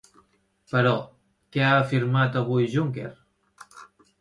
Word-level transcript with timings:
Però, 0.71 0.93
què 1.57 1.63
ha 1.65 1.75
afirmat 1.81 2.39
avui 2.43 2.67
Juncker? 2.77 3.13